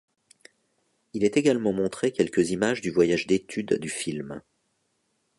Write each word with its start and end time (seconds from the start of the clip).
Il 1.13 1.23
est 1.23 1.37
également 1.37 1.73
montré 1.73 2.11
quelques 2.11 2.49
images 2.49 2.81
du 2.81 2.89
voyage 2.89 3.27
d'étude 3.27 3.77
du 3.79 3.89
film. 3.89 4.41